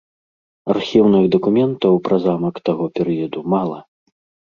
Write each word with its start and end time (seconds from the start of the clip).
Архіўных 0.73 1.23
дакументаў 1.35 1.93
пра 2.07 2.17
замак 2.23 2.55
таго 2.71 2.85
перыяду 2.97 3.39
мала. 3.55 3.79